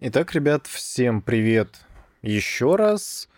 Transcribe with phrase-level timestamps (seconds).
[0.00, 1.70] Итак, ребят, всем привет
[2.22, 3.28] еще раз.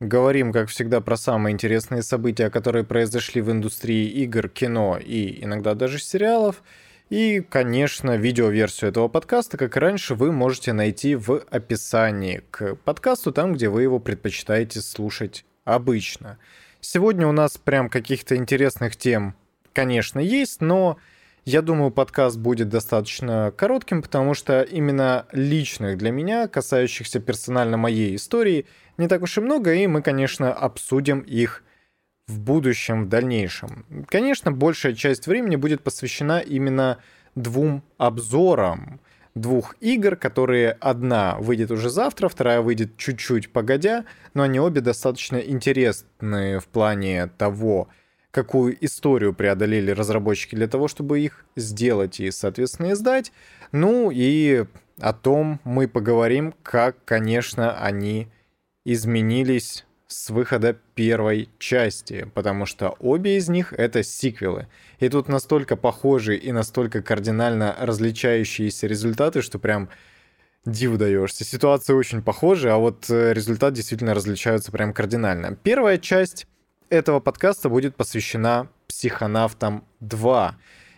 [0.00, 5.76] Говорим, как всегда, про самые интересные события, которые произошли в индустрии игр, кино и иногда
[5.76, 6.64] даже сериалов.
[7.10, 13.30] И, конечно, видеоверсию этого подкаста, как и раньше, вы можете найти в описании к подкасту,
[13.30, 16.38] там, где вы его предпочитаете слушать обычно.
[16.80, 19.36] Сегодня у нас прям каких-то интересных тем,
[19.72, 20.98] конечно, есть, но
[21.44, 28.16] я думаю, подкаст будет достаточно коротким, потому что именно личных для меня, касающихся персонально моей
[28.16, 28.66] истории,
[28.98, 31.64] не так уж и много, и мы, конечно, обсудим их
[32.26, 33.84] в будущем, в дальнейшем.
[34.08, 36.98] Конечно, большая часть времени будет посвящена именно
[37.34, 39.00] двум обзорам
[39.34, 44.04] двух игр, которые одна выйдет уже завтра, вторая выйдет чуть-чуть погодя,
[44.34, 47.88] но они обе достаточно интересны в плане того,
[48.30, 53.32] какую историю преодолели разработчики для того, чтобы их сделать и, соответственно, издать.
[53.72, 54.66] Ну и
[54.98, 58.28] о том мы поговорим, как, конечно, они
[58.84, 64.66] изменились с выхода первой части, потому что обе из них— это сиквелы.
[64.98, 69.88] И тут настолько похожие и настолько кардинально различающиеся результаты, что прям
[70.66, 71.44] диву даешься.
[71.44, 75.54] Ситуации очень похожи, а вот э, результат действительно различаются прям кардинально.
[75.54, 76.46] Первая часть
[76.90, 80.52] этого подкаста будет посвящена «Психонавтам 2».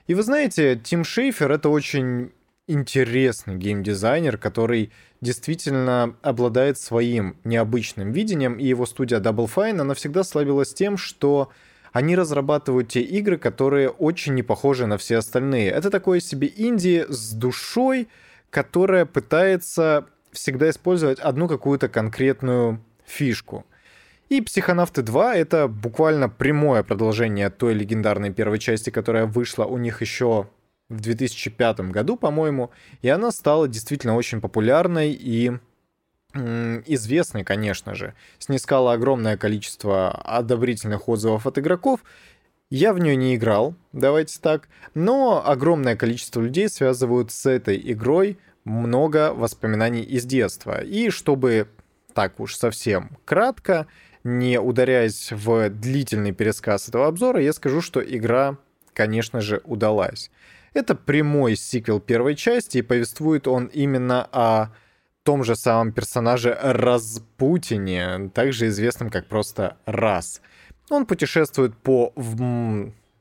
[0.09, 2.33] И вы знаете, Тим Шейфер— это очень
[2.67, 4.91] интересный геймдизайнер, который
[5.21, 11.51] действительно обладает своим необычным видением, и его студия Double Fine, она всегда славилась тем, что
[11.93, 15.71] они разрабатывают те игры, которые очень не похожи на все остальные.
[15.71, 18.09] Это такое себе инди с душой,
[18.51, 23.67] которая пытается всегда использовать одну какую-то конкретную фишку.
[24.33, 30.01] И «Психонавты 2»— это буквально прямое продолжение той легендарной первой части, которая вышла у них
[30.01, 30.49] еще
[30.89, 32.71] в 2005 году, по-моему,
[33.03, 35.53] и она стала действительно очень популярной и
[36.33, 38.15] известной, конечно же.
[38.39, 42.01] Снискала огромное количество одобрительных отзывов от игроков.
[42.71, 48.39] Я в нее не играл, давайте так, но огромное количество людей связывают с этой игрой
[48.65, 50.83] много воспоминаний из детства.
[50.83, 51.69] И чтобы
[52.15, 53.87] так уж совсем кратко,
[54.25, 58.57] не ударяясь в длительный пересказ этого обзора, я скажу, что игра,
[58.93, 60.31] конечно же, удалась.
[60.75, 64.69] Это прямой сиквел первой части, и повествует он именно о
[65.23, 70.41] том же самом персонаже Распутине, также известном как просто Раз.
[70.91, 72.13] Он путешествует по,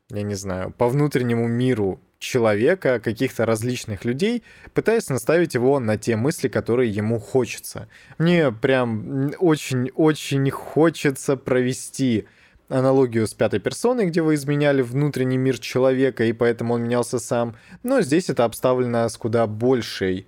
[0.09, 4.43] я не знаю, по внутреннему миру человека, каких-то различных людей,
[4.73, 7.89] пытаясь наставить его на те мысли, которые ему хочется.
[8.17, 12.27] Мне прям очень-очень хочется провести
[12.69, 17.57] аналогию с пятой персоной, где вы изменяли внутренний мир человека, и поэтому он менялся сам.
[17.83, 20.27] Но здесь это обставлено с куда большей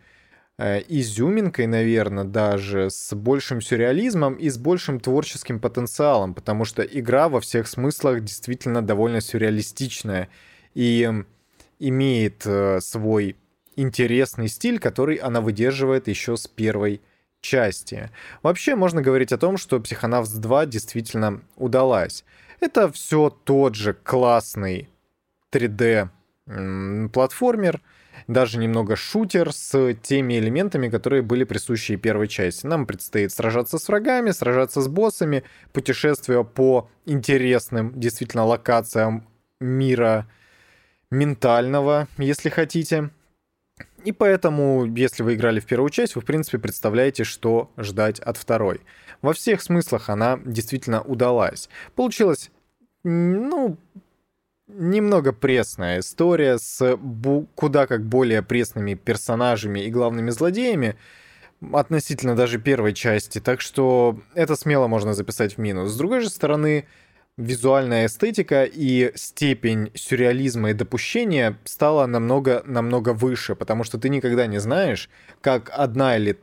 [0.58, 7.30] э, изюминкой, наверное, даже с большим сюрреализмом и с большим творческим потенциалом, потому что игра
[7.30, 10.28] во всех смыслах действительно довольно сюрреалистичная
[10.74, 11.24] и
[11.90, 13.36] имеет э, свой
[13.76, 17.02] интересный стиль, который она выдерживает еще с первой
[17.42, 18.10] части.
[18.42, 22.24] Вообще можно говорить о том, что Психонавтс 2 действительно удалась.
[22.60, 24.90] Это все тот же классный
[25.52, 26.10] 3D
[27.12, 27.82] платформер,
[28.28, 32.66] даже немного шутер с теми элементами, которые были присущи первой части.
[32.66, 35.44] Нам предстоит сражаться с врагами, сражаться с боссами,
[35.74, 39.28] путешествия по интересным действительно локациям
[39.60, 40.28] мира
[41.14, 43.10] ментального, если хотите.
[44.04, 48.38] И поэтому, если вы играли в первую часть, вы, в принципе, представляете, что ждать от
[48.38, 48.82] второй.
[49.22, 51.70] Во всех смыслах она действительно удалась.
[51.96, 52.52] Получилась,
[53.04, 53.78] ну,
[54.68, 56.98] немного пресная история с
[57.56, 60.98] куда как более пресными персонажами и главными злодеями,
[61.72, 65.92] относительно даже первой части, так что это смело можно записать в минус.
[65.92, 66.86] С другой же стороны,
[67.38, 74.60] визуальная эстетика и степень сюрреализма и допущения стала намного-намного выше, потому что ты никогда не
[74.60, 75.10] знаешь,
[75.42, 76.40] как одна или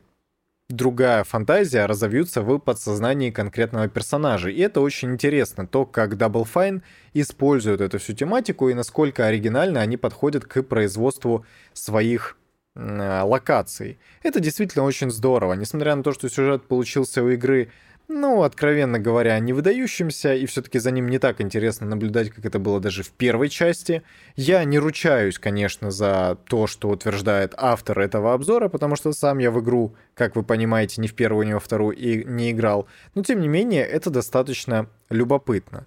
[0.71, 4.49] другая фантазия разовьются в подсознании конкретного персонажа.
[4.49, 6.81] И это очень интересно, то, как Double Fine
[7.13, 12.37] используют эту всю тематику и насколько оригинально они подходят к производству своих
[12.75, 13.99] э, локаций.
[14.23, 15.53] Это действительно очень здорово.
[15.53, 17.69] Несмотря на то, что сюжет получился у игры
[18.07, 22.59] ну, откровенно говоря, не выдающимся, и все-таки за ним не так интересно наблюдать, как это
[22.59, 24.03] было даже в первой части.
[24.35, 29.51] Я не ручаюсь, конечно, за то, что утверждает автор этого обзора, потому что сам я
[29.51, 32.87] в игру, как вы понимаете, ни в первую, ни во вторую и не играл.
[33.15, 35.85] Но, тем не менее, это достаточно любопытно.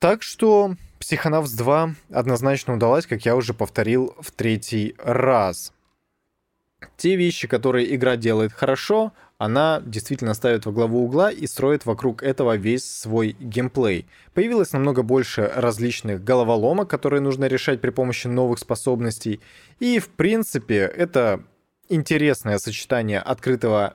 [0.00, 5.72] Так что Психонавтс 2 однозначно удалась, как я уже повторил в третий раз.
[6.96, 12.22] Те вещи, которые игра делает хорошо, она действительно ставит во главу угла и строит вокруг
[12.22, 14.06] этого весь свой геймплей.
[14.34, 19.40] Появилось намного больше различных головоломок, которые нужно решать при помощи новых способностей.
[19.78, 21.42] И, в принципе, это
[21.88, 23.94] интересное сочетание открытого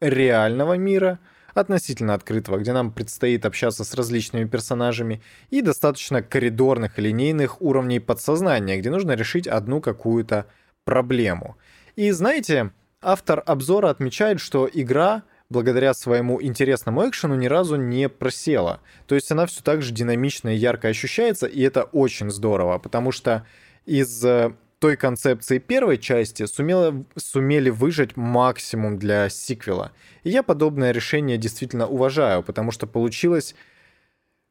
[0.00, 1.18] реального мира,
[1.52, 8.78] относительно открытого, где нам предстоит общаться с различными персонажами, и достаточно коридорных линейных уровней подсознания,
[8.78, 10.46] где нужно решить одну какую-то
[10.84, 11.56] проблему.
[11.96, 12.70] И знаете,
[13.02, 18.80] автор обзора отмечает, что игра благодаря своему интересному экшену ни разу не просела.
[19.06, 23.12] То есть она все так же динамично и ярко ощущается, и это очень здорово, потому
[23.12, 23.46] что
[23.84, 29.92] из э, той концепции первой части сумела, сумели выжать максимум для сиквела.
[30.24, 33.54] И я подобное решение действительно уважаю, потому что получилось,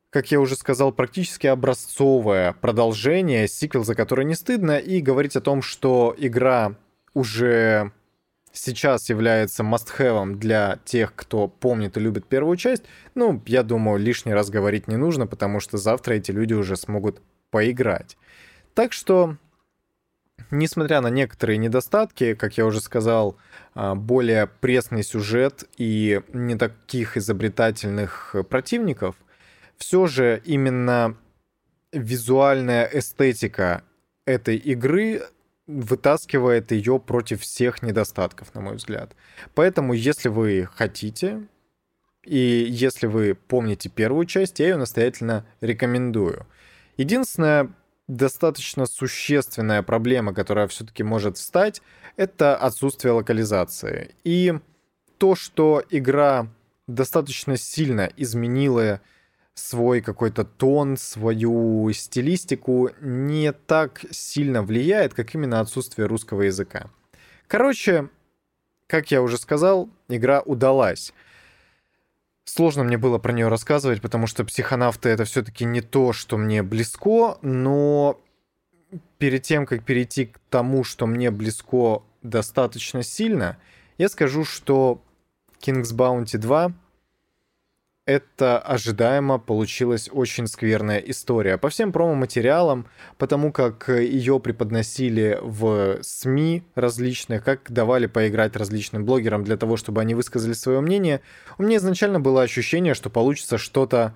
[0.09, 5.41] как я уже сказал, практически образцовое продолжение, сиквел, за который не стыдно, и говорить о
[5.41, 6.75] том, что игра
[7.13, 7.91] уже
[8.55, 14.33] сейчас является must-have для тех, кто помнит и любит первую часть, ну, я думаю, лишний
[14.33, 17.21] раз говорить не нужно, потому что завтра эти люди уже смогут
[17.51, 18.17] поиграть.
[18.73, 19.37] Так что,
[20.51, 23.37] несмотря на некоторые недостатки, как я уже сказал,
[23.73, 29.15] а, более пресный сюжет и не таких изобретательных противников,
[29.77, 31.17] все же именно
[31.91, 33.83] визуальная эстетика
[34.25, 35.23] этой игры
[35.67, 39.15] вытаскивает ее против всех недостатков, на мой взгляд.
[39.53, 41.47] Поэтому, если вы хотите,
[42.23, 46.47] и если вы помните первую часть, я ее настоятельно рекомендую.
[46.97, 47.71] Единственная
[48.07, 51.81] достаточно существенная проблема, которая все-таки может встать,
[52.17, 54.15] это отсутствие локализации.
[54.23, 54.53] И
[55.17, 56.47] то, что игра
[56.87, 59.01] достаточно сильно изменила
[59.55, 66.89] свой какой-то тон, свою стилистику не так сильно влияет, как именно отсутствие русского языка.
[67.47, 68.09] Короче,
[68.87, 71.13] как я уже сказал, игра удалась.
[72.43, 76.61] Сложно мне было про нее рассказывать, потому что психонавты это все-таки не то, что мне
[76.61, 78.21] близко, но
[79.17, 83.57] перед тем, как перейти к тому, что мне близко достаточно сильно,
[83.97, 85.01] я скажу, что
[85.59, 86.73] King's Bounty 2
[88.05, 91.57] это ожидаемо получилась очень скверная история.
[91.57, 92.87] По всем промо-материалам,
[93.17, 100.01] потому как ее преподносили в СМИ различных, как давали поиграть различным блогерам для того, чтобы
[100.01, 101.21] они высказали свое мнение,
[101.57, 104.15] у меня изначально было ощущение, что получится что-то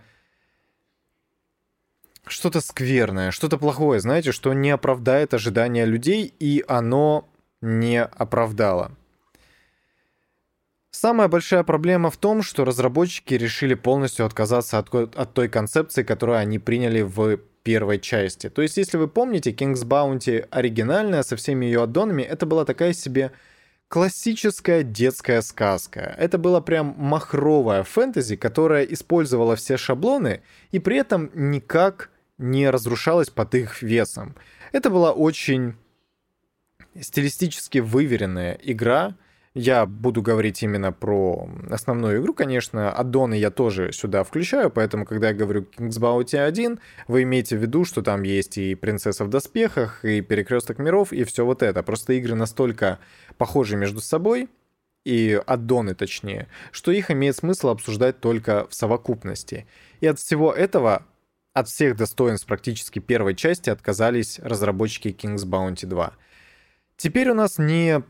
[2.28, 7.28] что-то скверное, что-то плохое, знаете, что не оправдает ожидания людей, и оно
[7.60, 8.92] не оправдало.
[11.02, 16.38] Самая большая проблема в том, что разработчики решили полностью отказаться от, от той концепции, которую
[16.38, 18.50] они приняли в первой части.
[18.50, 22.92] То есть, если вы помните, King's Bounty оригинальная со всеми ее аддонами, это была такая
[22.92, 23.32] себе
[23.88, 26.14] классическая детская сказка.
[26.18, 30.42] Это была прям махровая фэнтези, которая использовала все шаблоны
[30.72, 34.36] и при этом никак не разрушалась под их весом.
[34.74, 35.76] Это была очень
[37.00, 39.16] стилистически выверенная игра,
[39.60, 42.92] я буду говорить именно про основную игру, конечно.
[42.92, 46.80] Аддоны я тоже сюда включаю, поэтому, когда я говорю King's Bounty 1,
[47.10, 51.26] вы имеете в виду, что там есть и Принцесса в доспехах, и Перекресток миров, и
[51.26, 51.84] все вот это.
[51.84, 53.00] Просто игры настолько
[53.38, 54.48] похожи между собой,
[55.04, 59.68] и аддоны точнее, что их имеет смысл обсуждать только в совокупности.
[60.00, 61.06] И от всего этого,
[61.54, 66.14] от всех достоинств практически первой части отказались разработчики King's Bounty 2.
[66.96, 68.04] Теперь у нас не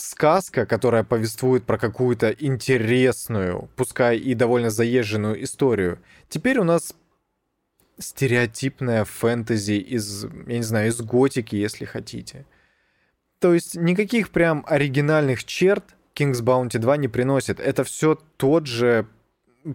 [0.00, 5.98] сказка, которая повествует про какую-то интересную, пускай и довольно заезженную историю.
[6.28, 6.94] Теперь у нас
[7.98, 12.46] стереотипная фэнтези из, я не знаю, из готики, если хотите.
[13.38, 17.60] То есть никаких прям оригинальных черт King's Bounty 2 не приносит.
[17.60, 19.06] Это все тот же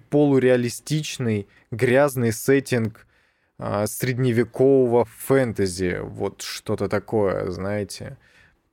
[0.09, 3.05] полуреалистичный, грязный сеттинг
[3.57, 5.99] а, средневекового фэнтези.
[6.01, 8.17] Вот что-то такое, знаете.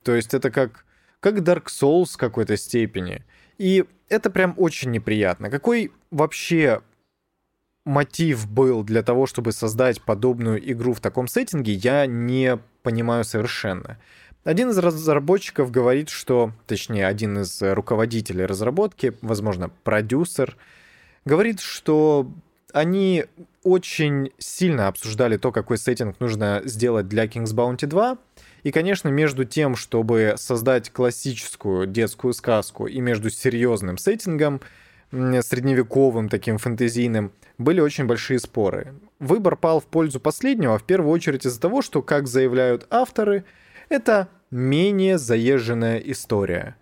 [0.03, 0.85] То есть это как
[1.23, 3.23] как Dark Souls в какой-то степени.
[3.57, 5.49] И это прям очень неприятно.
[5.49, 6.81] Какой вообще
[7.85, 13.97] мотив был для того, чтобы создать подобную игру в таком сеттинге, я не понимаю совершенно.
[14.43, 20.57] Один из разработчиков говорит, что, точнее, один из руководителей разработки, возможно, продюсер,
[21.23, 22.29] говорит, что
[22.73, 23.25] они
[23.63, 28.17] очень сильно обсуждали то, какой сеттинг нужно сделать для King's Bounty 2,
[28.63, 34.59] и, конечно, между тем, чтобы создать классическую детскую сказку и между серьезным сеттингом,
[35.11, 38.95] средневековым таким фэнтезийным, были очень большие споры.
[39.19, 43.45] Выбор пал в пользу последнего, в первую очередь из-за того, что, как заявляют авторы,
[43.89, 46.75] это менее заезженная история.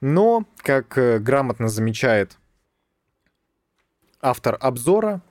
[0.00, 2.36] Но, как э, грамотно замечает
[4.20, 5.22] автор обзора,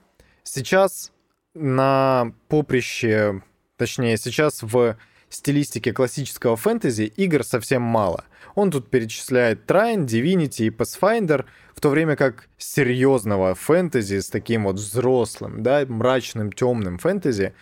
[0.46, 1.12] сейчас
[1.54, 3.42] на поприще,
[3.76, 4.96] точнее, сейчас в
[5.28, 8.24] стилистике классического фэнтези игр совсем мало.
[8.54, 14.64] Он тут перечисляет Trine, Divinity и Pathfinder, в то время как серьезного фэнтези с таким
[14.64, 17.54] вот взрослым, да, мрачным, темным фэнтези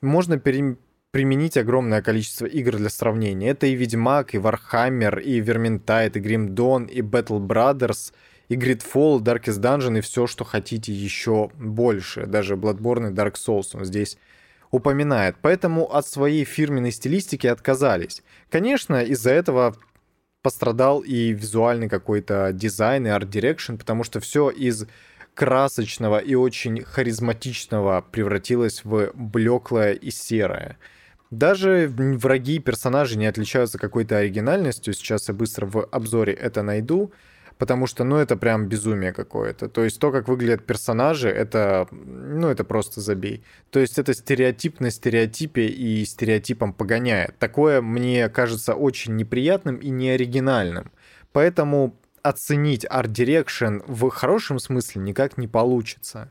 [0.00, 0.76] можно пере
[1.12, 3.50] применить огромное количество игр для сравнения.
[3.50, 8.14] Это и Ведьмак, и Warhammer, и Vermintide, и Dawn, и Battle Brothers,
[8.52, 12.26] и GreedFall, Darkest Dungeon, и все, что хотите еще больше.
[12.26, 14.18] Даже Bloodborne и Dark Souls он здесь
[14.70, 15.36] упоминает.
[15.40, 18.22] Поэтому от своей фирменной стилистики отказались.
[18.50, 19.76] Конечно, из-за этого
[20.42, 24.86] пострадал и визуальный какой-то дизайн и art direction, потому что все из
[25.34, 30.76] красочного и очень харизматичного превратилось в блеклое и серое.
[31.30, 34.92] Даже враги и персонажи не отличаются какой-то оригинальностью.
[34.92, 37.12] Сейчас я быстро в обзоре это найду.
[37.58, 39.68] Потому что, ну, это прям безумие какое-то.
[39.68, 43.44] То есть то, как выглядят персонажи, это, ну, это просто забей.
[43.70, 47.38] То есть это стереотип на стереотипе и стереотипом погоняет.
[47.38, 50.90] Такое мне кажется очень неприятным и неоригинальным.
[51.32, 56.30] Поэтому оценить art direction в хорошем смысле никак не получится.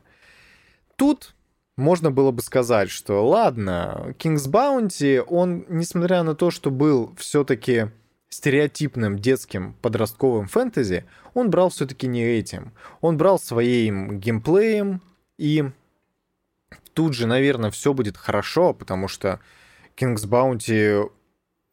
[0.96, 1.34] Тут
[1.76, 7.88] можно было бы сказать, что ладно, King's Bounty, он, несмотря на то, что был все-таки
[8.32, 12.72] стереотипным детским подростковым фэнтези, он брал все-таки не этим.
[13.00, 15.02] Он брал своим геймплеем,
[15.36, 15.64] и
[16.94, 19.40] тут же, наверное, все будет хорошо, потому что
[19.96, 21.10] King's Bounty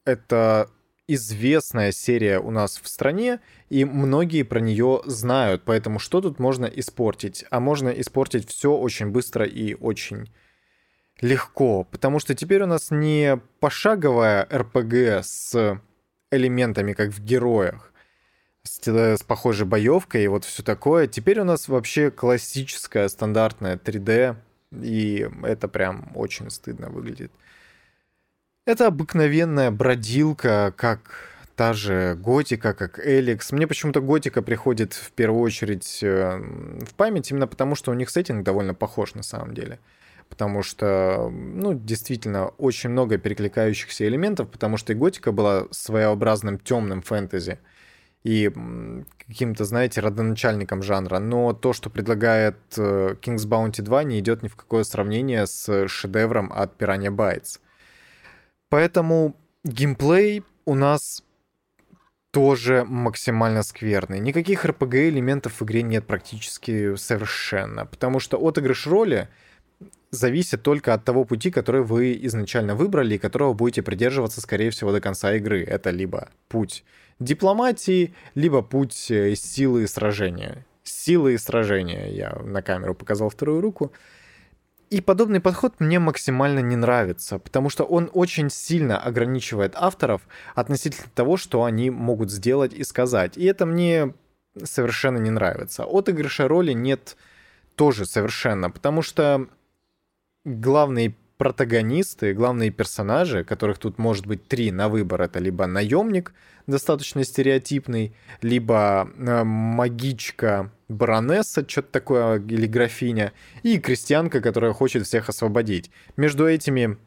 [0.04, 0.70] это
[1.08, 3.40] известная серия у нас в стране,
[3.70, 7.46] и многие про нее знают, поэтому что тут можно испортить?
[7.50, 10.30] А можно испортить все очень быстро и очень
[11.22, 15.80] легко, потому что теперь у нас не пошаговая РПГ с
[16.32, 17.92] элементами, как в героях,
[18.64, 21.08] с, с похожей боевкой и вот все такое.
[21.08, 24.36] Теперь у нас вообще классическая стандартная 3D,
[24.82, 27.32] и это прям очень стыдно выглядит.
[28.66, 33.52] Это обыкновенная бродилка, как та же Готика, как Эликс.
[33.52, 38.10] Мне почему-то Готика приходит в первую очередь э, в память, именно потому что у них
[38.10, 39.80] сеттинг довольно похож на самом деле.
[40.30, 47.02] Потому что, ну, действительно, очень много перекликающихся элементов, потому что и Готика была своеобразным темным
[47.02, 47.60] фэнтези
[48.24, 48.52] и
[49.28, 51.20] каким-то, знаете, родоначальником жанра.
[51.20, 55.88] Но то, что предлагает э, King's Bounty 2, не идет ни в какое сравнение с
[55.88, 57.60] шедевром от Piranha Bytes.
[58.70, 61.24] Поэтому геймплей у нас
[62.32, 64.20] тоже максимально скверный.
[64.20, 69.30] Никаких RPG-элементов в игре нет практически совершенно, потому что отыгрыш роли
[70.12, 74.92] зависит только от того пути, который вы изначально выбрали и которого будете придерживаться, скорее всего,
[74.92, 75.64] до конца игры.
[75.64, 76.84] Это либо путь
[77.20, 80.66] дипломатии, либо путь э, силы и сражения.
[80.84, 82.08] Силы и сражения.
[82.08, 83.92] Я на камеру показал вторую руку.
[84.90, 90.24] И подобный подход мне максимально не нравится, потому что он очень сильно ограничивает авторов
[90.56, 93.38] относительно того, что они могут сделать и сказать.
[93.38, 94.16] И это мне
[94.64, 95.84] совершенно не нравится.
[95.84, 97.18] Отыгрыша роли нет
[97.76, 99.48] тоже совершенно, потому что
[100.46, 106.34] главные протагонисты, главные персонажи, которых тут может быть три на выбор, это либо наемник,
[106.68, 113.32] достаточно стереотипный, либо э, магичка баронесса, что-то такое, или графиня,
[113.64, 115.92] и крестьянка, которая хочет всех освободить.
[116.18, 116.98] Между этими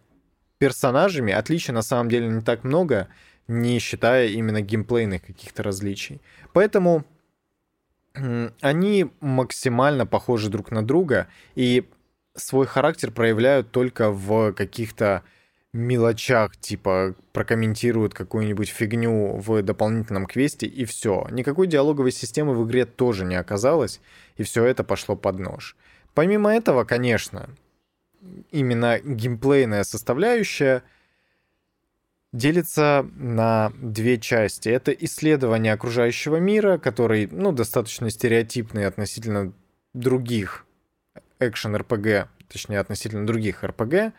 [0.56, 3.08] персонажами отличий на самом деле не так много,
[3.48, 6.22] не считая именно геймплейных каких-то различий.
[6.54, 7.04] Поэтому
[8.60, 11.88] они максимально похожи друг на друга, и
[12.34, 15.22] свой характер проявляют только в каких-то
[15.72, 21.26] мелочах, типа прокомментируют какую-нибудь фигню в дополнительном квесте и все.
[21.30, 24.00] Никакой диалоговой системы в игре тоже не оказалось,
[24.36, 25.76] и все это пошло под нож.
[26.14, 27.48] Помимо этого, конечно,
[28.50, 30.82] именно геймплейная составляющая
[32.32, 34.68] делится на две части.
[34.68, 39.52] Это исследование окружающего мира, который, ну, достаточно стереотипный относительно
[39.94, 40.66] других
[41.48, 44.12] экшен-РПГ, точнее, относительно других РПГ,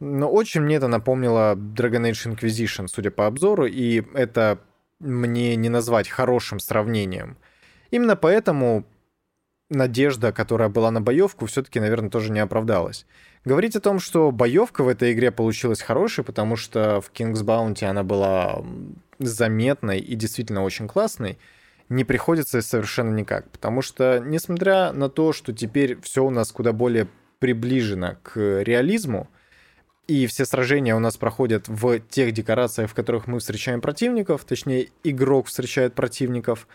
[0.00, 4.60] но очень мне это напомнило Dragon Age Inquisition, судя по обзору, и это
[5.00, 7.36] мне не назвать хорошим сравнением.
[7.90, 8.84] Именно поэтому
[9.70, 13.06] надежда, которая была на боевку, все-таки, наверное, тоже не оправдалась.
[13.44, 17.84] Говорить о том, что боевка в этой игре получилась хорошей, потому что в King's Bounty
[17.84, 18.64] она была
[19.18, 21.38] заметной и действительно очень классной,
[21.88, 23.50] не приходится совершенно никак.
[23.50, 29.28] Потому что, несмотря на то, что теперь все у нас куда более приближено к реализму,
[30.06, 34.88] и все сражения у нас проходят в тех декорациях, в которых мы встречаем противников, точнее,
[35.04, 36.66] игрок встречает противников.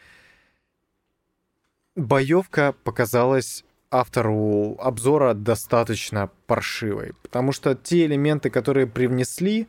[1.95, 9.67] Боевка показалась автору обзора достаточно паршивой, потому что те элементы, которые привнесли,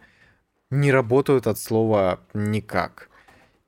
[0.70, 3.08] не работают от слова никак.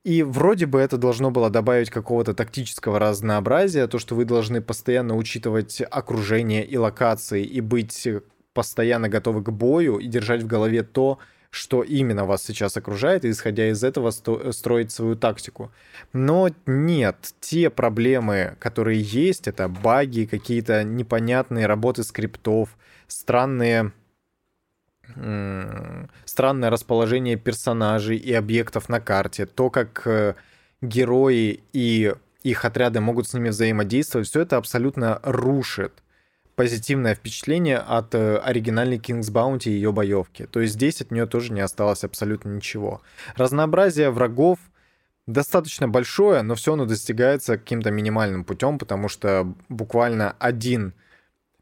[0.07, 5.17] И вроде бы это должно было добавить какого-то тактического разнообразия, то, что вы должны постоянно
[5.17, 8.07] учитывать окружение и локации и быть
[8.55, 11.19] постоянно готовы к бою и держать в голове то,
[11.51, 15.73] что именно вас сейчас окружает, и исходя из этого строить свою тактику.
[16.13, 23.91] Но нет, те проблемы, которые есть, это баги, какие-то непонятные работы скриптов, странные
[26.25, 30.35] странное расположение персонажей и объектов на карте, то, как э,
[30.83, 36.03] герои и их отряды могут с ними взаимодействовать, все это абсолютно рушит
[36.55, 40.47] позитивное впечатление от э, оригинальной King's Bounty и ее боевки.
[40.47, 43.03] То есть здесь от нее тоже не осталось абсолютно ничего.
[43.37, 44.59] Разнообразие врагов
[45.27, 50.95] достаточно большое, но все оно достигается каким-то минимальным путем, потому что буквально один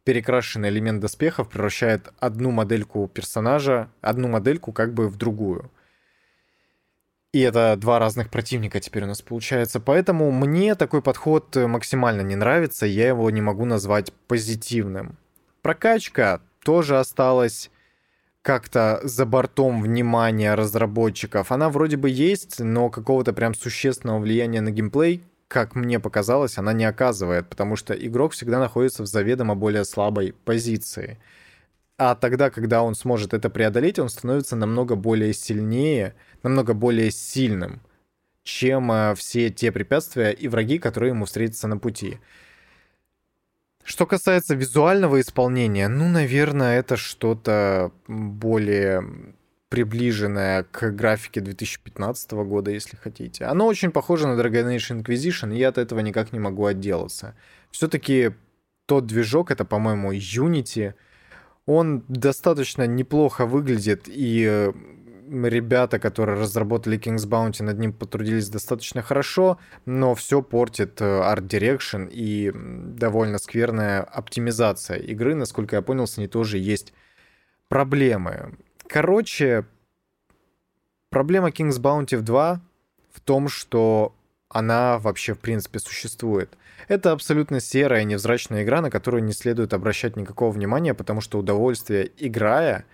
[0.04, 5.70] перекрашенный элемент доспехов превращает одну модельку персонажа, одну модельку как бы в другую.
[7.32, 9.80] И это два разных противника теперь у нас получается.
[9.80, 15.16] Поэтому мне такой подход максимально не нравится, я его не могу назвать позитивным.
[15.60, 17.70] Прокачка тоже осталась
[18.42, 21.50] как-то за бортом внимания разработчиков.
[21.50, 26.72] Она вроде бы есть, но какого-то прям существенного влияния на геймплей как мне показалось, она
[26.72, 31.16] не оказывает, потому что игрок всегда находится в заведомо более слабой позиции.
[31.96, 37.80] А тогда, когда он сможет это преодолеть, он становится намного более сильнее, намного более сильным,
[38.42, 42.18] чем э, все те препятствия и враги, которые ему встретятся на пути.
[43.84, 49.04] Что касается визуального исполнения, ну, наверное, это что-то более
[49.74, 53.44] приближенная к графике 2015 года, если хотите.
[53.44, 57.34] Оно очень похоже на Dragon Age Inquisition, и я от этого никак не могу отделаться.
[57.72, 58.30] Все-таки
[58.86, 60.94] тот движок, это, по-моему, Unity,
[61.66, 64.72] он достаточно неплохо выглядит, и э,
[65.48, 71.48] ребята, которые разработали King's Bounty, над ним потрудились достаточно хорошо, но все портит э, Art
[71.48, 75.34] Direction и довольно скверная оптимизация игры.
[75.34, 76.94] Насколько я понял, с ней тоже есть
[77.68, 78.54] проблемы.
[78.94, 79.64] Короче,
[81.10, 82.60] проблема King's Bounty 2
[83.12, 84.14] в том, что
[84.48, 86.56] она вообще в принципе существует.
[86.86, 92.08] Это абсолютно серая, невзрачная игра, на которую не следует обращать никакого внимания, потому что удовольствие
[92.18, 92.84] играя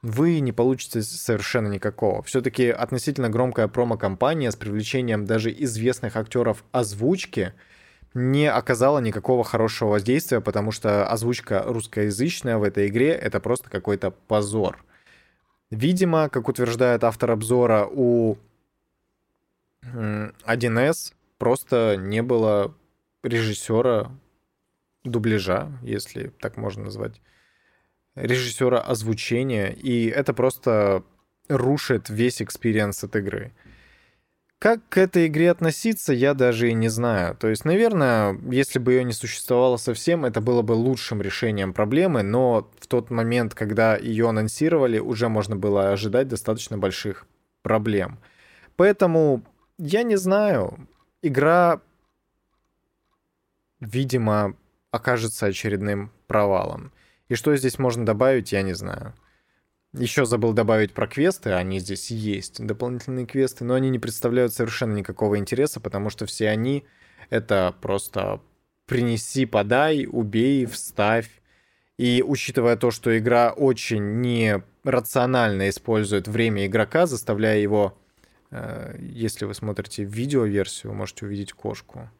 [0.00, 2.22] вы не получите совершенно никакого.
[2.22, 7.52] Все-таки относительно громкая промо-компания с привлечением даже известных актеров озвучки
[8.14, 14.12] не оказала никакого хорошего воздействия, потому что озвучка русскоязычная в этой игре это просто какой-то
[14.12, 14.82] позор.
[15.72, 18.36] Видимо, как утверждает автор обзора, у
[19.82, 22.74] 1С просто не было
[23.22, 24.12] режиссера
[25.02, 27.22] дубляжа, если так можно назвать,
[28.14, 31.04] режиссера озвучения, и это просто
[31.48, 33.52] рушит весь experience от игры.
[34.62, 37.34] Как к этой игре относиться, я даже и не знаю.
[37.34, 42.22] То есть, наверное, если бы ее не существовало совсем, это было бы лучшим решением проблемы,
[42.22, 47.26] но в тот момент, когда ее анонсировали, уже можно было ожидать достаточно больших
[47.62, 48.20] проблем.
[48.76, 49.42] Поэтому
[49.78, 50.86] я не знаю.
[51.22, 51.80] Игра,
[53.80, 54.54] видимо,
[54.92, 56.92] окажется очередным провалом.
[57.28, 59.12] И что здесь можно добавить, я не знаю.
[59.94, 64.94] Еще забыл добавить про квесты, они здесь есть, дополнительные квесты, но они не представляют совершенно
[64.94, 66.86] никакого интереса, потому что все они—
[67.30, 68.40] это просто
[68.86, 71.28] принеси, подай, убей, вставь.
[71.98, 77.98] И учитывая то, что игра очень нерационально использует время игрока, заставляя его,
[78.50, 82.10] э, если вы смотрите видеоверсию, вы можете увидеть кошку.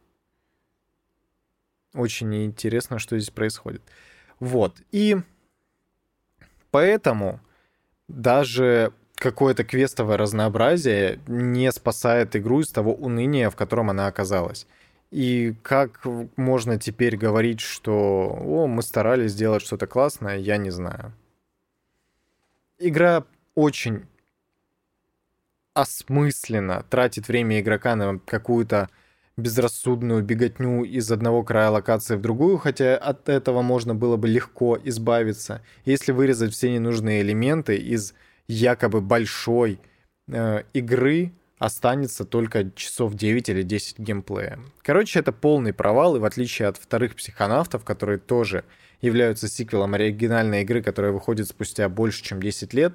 [1.95, 3.83] Очень интересно, что здесь происходит.
[4.41, 4.77] Вот.
[4.93, 5.17] И
[6.71, 7.41] поэтому
[8.13, 14.67] даже какое-то квестовое разнообразие не спасает игру из того уныния, в котором она оказалась.
[15.11, 16.05] И как
[16.37, 21.13] можно теперь говорить, что «О, мы старались сделать что-то классное», я не знаю.
[22.79, 24.07] Игра очень
[25.75, 28.91] осмысленно тратит время игрока на какую-то
[29.37, 34.79] безрассудную беготню из одного края локации в другую, хотя от этого можно было бы легко
[34.85, 38.15] избавиться, если вырезать все ненужные элементы из
[38.47, 39.81] якобы большой
[40.29, 44.59] э, игры, останется только часов 9 или 10 геймплея.
[44.83, 48.65] Короче, это полный провал, и в отличие от вторых психонавтов, которые тоже
[49.01, 52.95] являются сиквелом оригинальной игры, которая выходит спустя больше, чем 10 лет,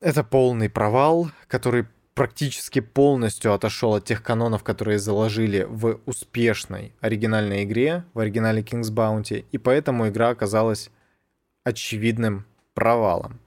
[0.00, 7.64] это полный провал, который практически полностью отошел от тех канонов, которые заложили в успешной оригинальной
[7.64, 10.90] игре, в оригинале King's Bounty, и поэтому игра оказалась
[11.64, 12.44] очевидным
[12.74, 13.40] провалом.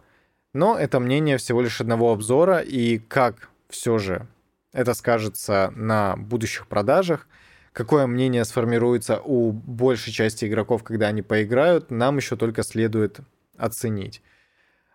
[0.54, 4.28] Но это мнение всего лишь одного обзора, и как все же
[4.72, 7.28] это скажется на будущих продажах,
[7.72, 13.20] какое мнение сформируется у большей части игроков, когда они поиграют, нам еще только следует
[13.58, 14.22] оценить.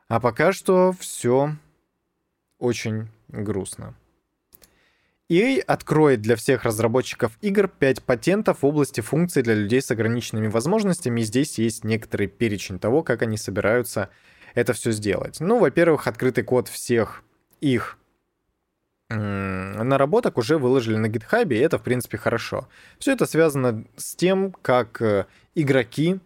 [0.09, 1.57] А пока что все
[2.61, 3.97] очень грустно.
[5.31, 10.49] EA откроет для всех разработчиков игр 5 патентов в области функций для людей с ограниченными
[10.49, 14.11] возможностями, и здесь есть некоторый перечень того, как они собираются
[14.55, 15.39] это все сделать.
[15.39, 17.23] Ну, во-первых, открытый код всех
[17.61, 17.97] их
[19.09, 22.69] наработок уже выложили на GitHub, и это, в принципе, хорошо.
[22.99, 26.21] Все это связано с тем, как э, игроки,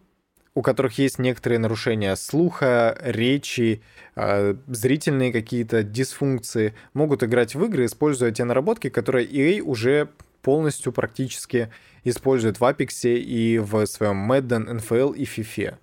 [0.54, 3.82] у которых есть некоторые нарушения слуха, речи,
[4.14, 10.08] э, зрительные какие-то дисфункции, могут играть в игры, используя те наработки, которые EA уже
[10.42, 11.72] полностью практически
[12.04, 15.76] использует в Apex и в своем Madden, NFL и FIFA.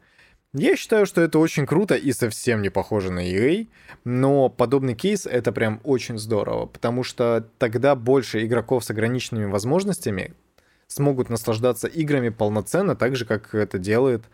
[0.54, 3.68] Я считаю, что это очень круто и совсем не похоже на EA,
[4.04, 10.34] но подобный кейс это прям очень здорово, потому что тогда больше игроков с ограниченными возможностями
[10.88, 14.26] смогут наслаждаться играми полноценно, так же, как это делает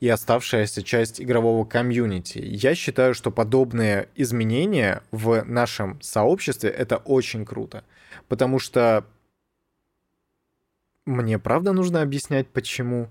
[0.00, 2.38] и оставшаяся часть игрового комьюнити.
[2.38, 7.84] Я считаю, что подобные изменения в нашем сообществе это очень круто,
[8.28, 9.04] потому что
[11.06, 13.08] мне правда нужно объяснять, почему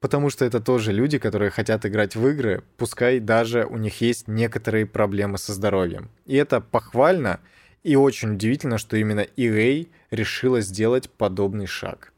[0.00, 4.26] Потому что это тоже люди, которые хотят играть в игры, пускай даже у них есть
[4.26, 6.10] некоторые проблемы со здоровьем.
[6.26, 7.38] И это похвально,
[7.84, 12.11] и очень удивительно, что именно EA решила сделать подобный шаг.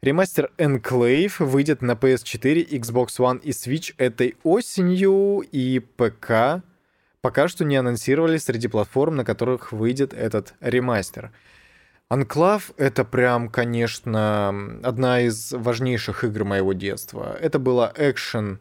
[0.00, 6.62] Ремастер Enclave выйдет на PS4, Xbox One и Switch этой осенью, и ПК
[7.20, 11.32] пока что не анонсировали среди платформ, на которых выйдет этот ремастер.
[12.08, 14.48] Анклав— это прям, конечно,
[14.82, 17.36] одна из важнейших игр моего детства.
[17.40, 18.60] Это было экшен...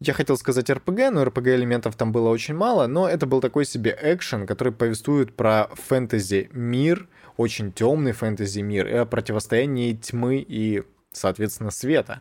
[0.00, 3.98] Я хотел сказать RPG, но RPG-элементов там было очень мало, но это был такой себе
[4.00, 12.20] экшен, который повествует про фэнтези-мир, очень темный фэнтези-мир, и о противостоянии тьмы и, соответственно, света.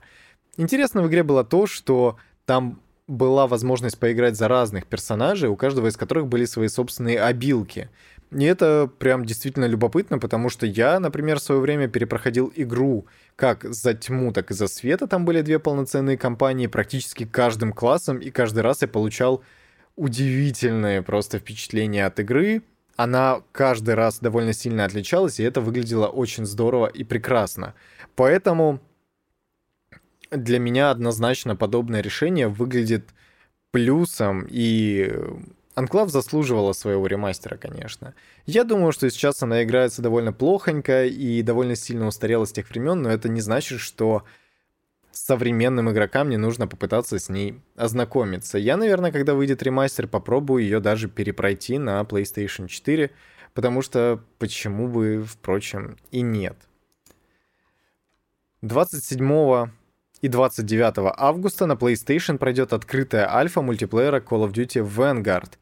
[0.57, 5.87] Интересно в игре было то, что там была возможность поиграть за разных персонажей, у каждого
[5.87, 7.91] из которых были свои собственные обилки.
[8.31, 13.63] И это прям действительно любопытно, потому что я, например, в свое время перепроходил игру как
[13.63, 15.07] за тьму, так и за света.
[15.07, 19.43] Там были две полноценные кампании практически каждым классом, и каждый раз я получал
[19.95, 22.63] удивительное просто впечатление от игры.
[22.97, 27.75] Она каждый раз довольно сильно отличалась, и это выглядело очень здорово и прекрасно.
[28.15, 28.81] Поэтому
[30.31, 33.09] для меня однозначно подобное решение выглядит
[33.71, 35.13] плюсом и
[35.77, 38.15] Анклав заслуживала своего ремастера, конечно.
[38.47, 43.03] Я думаю, что сейчас она играется довольно плохонько и довольно сильно устарела с тех времен,
[43.03, 44.23] но это не значит, что
[45.11, 48.57] современным игрокам не нужно попытаться с ней ознакомиться.
[48.57, 53.11] Я, наверное, когда выйдет ремастер, попробую ее даже перепройти на PlayStation 4,
[53.53, 56.57] потому что почему бы, впрочем, и нет.
[58.63, 59.69] 27
[60.21, 65.51] и 29 августа на PlayStation пройдет открытая альфа мультиплеера Call of Duty Vanguard—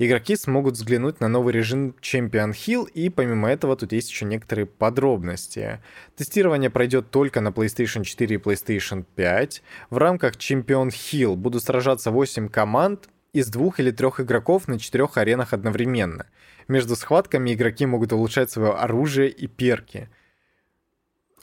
[0.00, 4.66] Игроки смогут взглянуть на новый режим Champion Hill, и помимо этого тут есть еще некоторые
[4.66, 5.80] подробности.
[6.14, 9.62] Тестирование пройдет только на PlayStation 4 и PlayStation 5.
[9.90, 15.16] В рамках Champion Hill будут сражаться 8 команд из двух или трех игроков на четырех
[15.16, 16.26] аренах одновременно.
[16.68, 20.08] Между схватками игроки могут улучшать свое оружие и перки.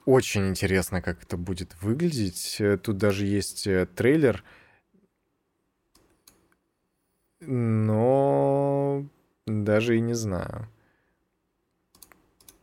[0.06, 2.62] Очень интересно, как это будет выглядеть.
[2.84, 4.46] Тут даже есть э, трейлер—
[7.48, 9.06] но
[9.46, 10.68] даже и не знаю.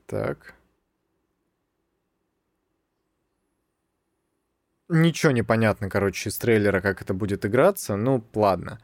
[0.07, 0.55] Так.
[4.88, 7.97] Ничего не понятно, короче, из трейлера, как это будет играться.
[7.97, 8.79] Ну, ладно.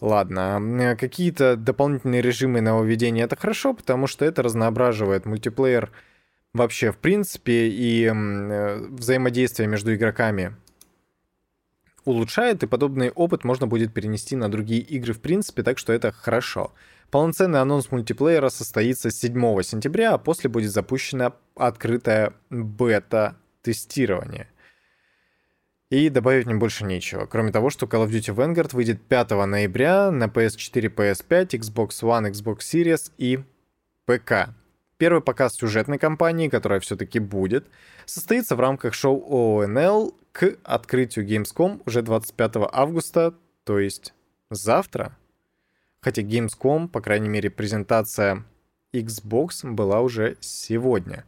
[0.00, 5.90] Ладно, какие-то дополнительные режимы нововведения это хорошо, потому что это разноображивает мультиплеер
[6.54, 10.56] вообще в принципе и э, взаимодействие между игроками
[12.10, 16.12] улучшает, и подобный опыт можно будет перенести на другие игры в принципе, так что это
[16.12, 16.72] хорошо.
[17.10, 24.48] Полноценный анонс мультиплеера состоится 7 сентября, а после будет запущена открытая бета-тестирование.
[25.90, 30.12] И добавить мне больше нечего, кроме того, что Call of Duty Vanguard выйдет 5 ноября
[30.12, 33.40] на PS4, PS5, Xbox One, Xbox Series и
[34.06, 34.54] ПК.
[34.98, 37.66] Первый показ сюжетной кампании, которая все-таки будет,
[38.04, 44.14] состоится в рамках шоу ONL к открытию Gamescom уже 25 августа, то есть
[44.50, 45.16] завтра.
[46.00, 48.44] Хотя Gamescom, по крайней мере, презентация
[48.92, 51.24] Xbox была уже сегодня.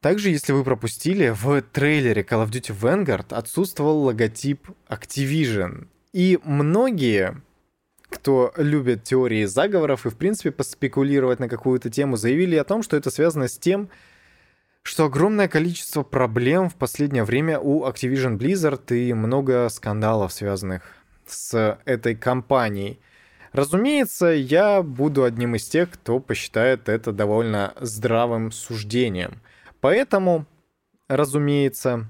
[0.00, 5.88] Также, если вы пропустили, в трейлере Call of Duty Vanguard отсутствовал логотип Activision.
[6.12, 7.42] И многие,
[8.08, 12.96] кто любит теории заговоров и, в принципе, поспекулировать на какую-то тему, заявили о том, что
[12.96, 13.94] это связано с тем, что
[15.04, 20.82] огромное количество проблем в последнее время у Activision Blizzard и много скандалов, связанных
[21.26, 22.98] с этой компанией.
[23.52, 29.40] Разумеется, я буду одним из тех, кто посчитает это довольно здравым суждением.
[29.80, 30.46] Поэтому,
[31.08, 32.08] разумеется,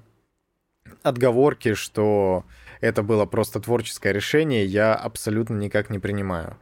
[1.03, 2.45] отговорки, что
[2.81, 6.57] это было просто творческое решение, я абсолютно никак не принимаю.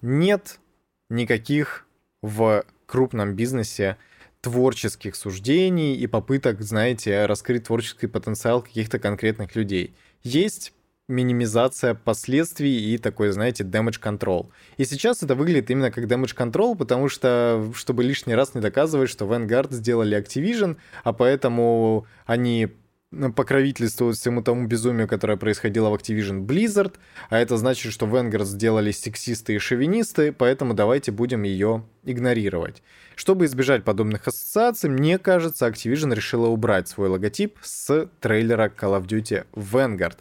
[0.00, 0.60] Нет
[1.08, 1.86] никаких
[2.22, 3.96] в крупном бизнесе
[4.40, 9.94] творческих суждений и попыток, знаете, раскрыть творческий потенциал каких-то конкретных людей.
[10.22, 10.72] Есть
[11.08, 14.50] минимизация последствий и такой, знаете, damage control.
[14.76, 19.08] И сейчас это выглядит именно как damage control, потому что, чтобы лишний раз не доказывать,
[19.08, 22.68] что Vanguard сделали Activision, а поэтому они
[23.10, 26.94] покровительствуют всему тому безумию, которое происходило в Activision Blizzard,
[27.30, 32.82] а это значит, что Vanguard сделали сексисты и шовинисты, поэтому давайте будем ее игнорировать.
[33.16, 39.06] Чтобы избежать подобных ассоциаций, мне кажется, Activision решила убрать свой логотип с трейлера Call of
[39.06, 40.18] Duty Vanguard.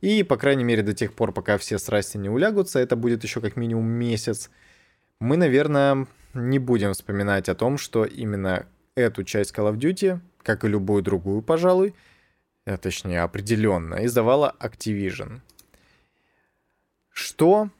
[0.00, 3.40] И, по крайней мере, до тех пор, пока все страсти не улягутся, это будет еще
[3.40, 4.48] как минимум месяц,
[5.18, 10.64] мы, наверное, не будем вспоминать о том, что именно эту часть Call of Duty, как
[10.64, 11.94] и любую другую, пожалуй,
[12.76, 15.40] точнее определенно, издавала Activision.
[17.10, 17.70] Что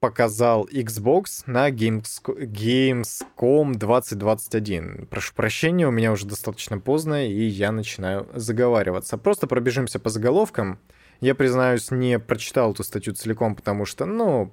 [0.00, 5.06] показал Xbox на Gamescom 2021.
[5.06, 9.18] Прошу прощения, у меня уже достаточно поздно, и я начинаю заговариваться.
[9.18, 10.78] Просто пробежимся по заголовкам.
[11.20, 14.52] Я, признаюсь, не прочитал эту статью целиком, потому что, ну,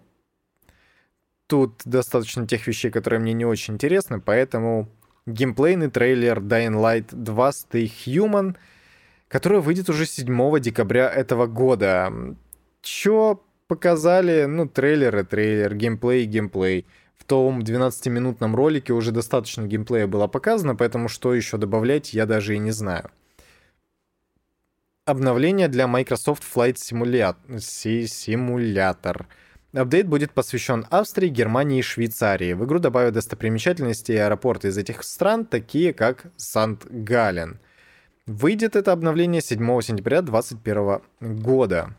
[1.48, 4.90] тут достаточно тех вещей, которые мне не очень интересны, поэтому
[5.28, 8.56] геймплейный трейлер Dying Light 2 Stay Human,
[9.28, 12.14] который выйдет уже 7 декабря этого года.
[12.82, 16.86] Чё показали, ну, трейлер и трейлер, геймплей геймплей.
[17.18, 22.56] В том 12-минутном ролике уже достаточно геймплея было показано, поэтому что еще добавлять, я даже
[22.56, 23.10] и не знаю.
[25.06, 27.36] Обновление для Microsoft Flight Simulator.
[29.74, 32.54] Апдейт будет посвящен Австрии, Германии и Швейцарии.
[32.54, 37.60] В игру добавят достопримечательности и аэропорты из этих стран, такие как Сант-Гален.
[38.28, 41.02] Выйдет это обновление 7 сентября 2021
[41.44, 41.96] года.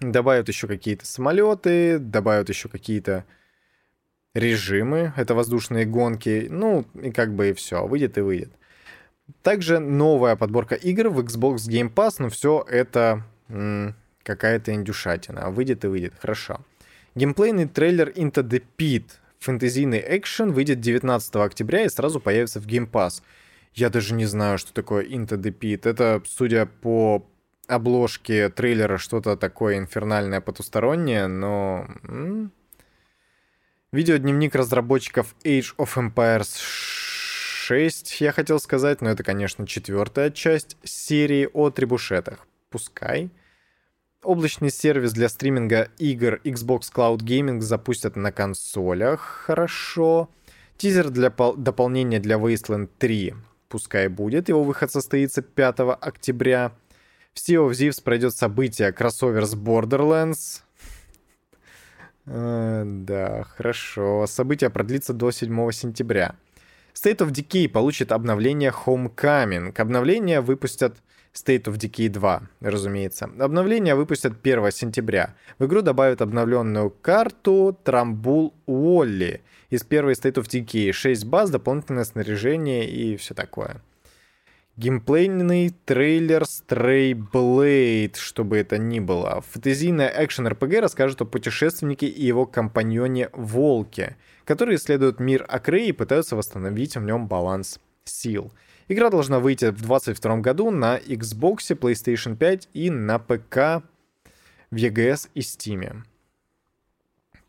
[0.00, 3.24] Добавят еще какие-то самолеты, добавят еще какие-то
[4.34, 5.14] режимы.
[5.16, 6.48] Это воздушные гонки.
[6.50, 7.86] Ну, и как бы и все.
[7.86, 8.52] Выйдет и выйдет.
[9.42, 13.24] Также новая подборка игр в Xbox Game Pass, но все это
[14.22, 15.48] какая-то индюшатина.
[15.48, 16.60] Выйдет и выйдет, хорошо.
[17.14, 19.04] Геймплейный трейлер Into the Pit,
[19.38, 23.22] фэнтезийный экшен, выйдет 19 октября и сразу появится в Game Pass.
[23.74, 25.88] Я даже не знаю, что такое Into the Pit.
[25.88, 27.26] Это, судя по
[27.68, 31.86] обложке трейлера, что-то такое инфернальное, потустороннее, но...
[33.92, 41.48] Видеодневник разработчиков Age of Empires 6, я хотел сказать, но это, конечно, четвертая часть серии
[41.52, 42.46] о трибушетах.
[42.68, 43.30] Пускай.
[44.22, 49.20] Облачный сервис для стриминга игр Xbox Cloud Gaming запустят на консолях.
[49.46, 50.30] Хорошо.
[50.76, 53.34] Тизер для дополнения для Wasteland 3
[53.70, 54.50] пускай будет.
[54.50, 56.72] Его выход состоится 5 октября.
[57.32, 60.62] В Sea of Thieves пройдет событие кроссовер с Borderlands.
[62.26, 64.26] Э, да, хорошо.
[64.26, 66.34] Событие продлится до 7 сентября.
[66.92, 69.72] State of Decay получит обновление Homecoming.
[69.80, 70.98] Обновление выпустят
[71.34, 73.30] State of Decay 2, разумеется.
[73.38, 75.34] Обновление выпустят 1 сентября.
[75.58, 80.92] В игру добавят обновленную карту Трамбул Уолли из первой State of Decay.
[80.92, 83.80] 6 баз, дополнительное снаряжение и все такое.
[84.76, 89.42] Геймплейный трейлер Stray Blade, чтобы это ни было.
[89.50, 96.34] Фэнтезийная экшен-РПГ расскажет о путешественнике и его компаньоне Волке, которые исследуют мир Акрей и пытаются
[96.34, 98.52] восстановить в нем баланс сил.
[98.90, 103.84] Игра должна выйти в 2022 году на Xbox, PlayStation 5 и на ПК
[104.72, 106.02] в EGS и Steam.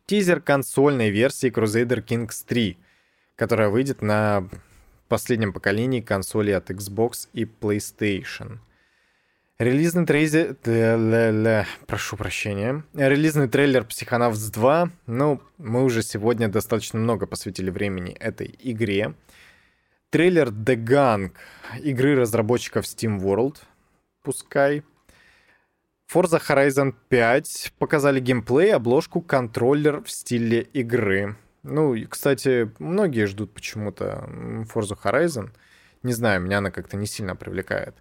[0.05, 2.77] Тизер консольной версии Crusader Kings 3,
[3.35, 4.47] которая выйдет на
[5.07, 8.59] последнем поколении консолей от Xbox и PlayStation.
[9.57, 11.65] Релизный трейлер...
[11.87, 12.83] Прошу прощения.
[12.93, 14.91] Релизный трейлер Psychonauts 2.
[15.07, 19.15] Ну, мы уже сегодня достаточно много посвятили времени этой игре.
[20.11, 21.31] Трейлер The Gang
[21.81, 23.59] игры разработчиков Steam World.
[24.23, 24.83] Пускай.
[26.13, 31.37] Forza Horizon 5 показали геймплей, обложку, контроллер в стиле игры.
[31.63, 34.27] Ну, и, кстати, многие ждут почему-то
[34.73, 35.51] Forza Horizon.
[36.03, 37.95] Не знаю, меня она как-то не сильно привлекает.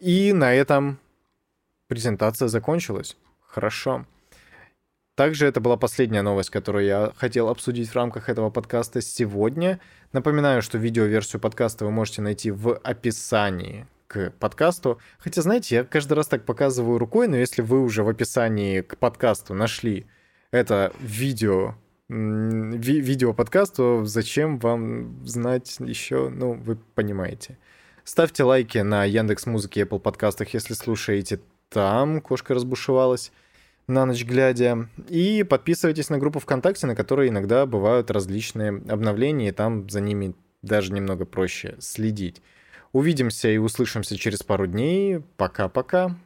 [0.00, 0.98] И на этом
[1.88, 3.16] презентация закончилась.
[3.40, 4.04] Хорошо.
[5.14, 9.78] Также это была последняя новость, которую я хотел обсудить в рамках этого подкаста сегодня.
[10.12, 14.98] Напоминаю, что видеоверсию подкаста вы можете найти в описании к подкасту.
[15.18, 18.96] Хотя, знаете, я каждый раз так показываю рукой, но если вы уже в описании к
[18.96, 20.06] подкасту нашли
[20.50, 21.76] это видео,
[22.08, 27.56] ви видео подкаст, зачем вам знать еще, ну, вы понимаете.
[28.02, 33.30] Ставьте лайки на Яндекс Музыке Apple подкастах, если слушаете там кошка разбушевалась
[33.86, 34.88] на ночь глядя.
[35.08, 40.34] И подписывайтесь на группу ВКонтакте, на которой иногда бывают различные обновления, и там за ними
[40.62, 42.42] даже немного проще следить.
[42.92, 45.20] Увидимся и услышимся через пару дней.
[45.36, 46.16] Пока-пока.